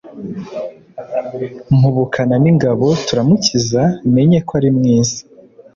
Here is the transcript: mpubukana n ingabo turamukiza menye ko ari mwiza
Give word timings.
mpubukana 1.77 2.35
n 2.43 2.45
ingabo 2.51 2.87
turamukiza 3.05 3.81
menye 4.15 4.37
ko 4.47 4.51
ari 4.59 4.69
mwiza 4.77 5.19